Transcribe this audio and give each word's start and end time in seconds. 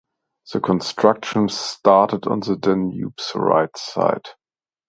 The 0.51 0.59
construction 0.59 1.47
started 1.47 2.25
on 2.25 2.39
the 2.39 2.55
Danube's 2.55 3.33
right 3.35 3.69
side. 3.77 4.29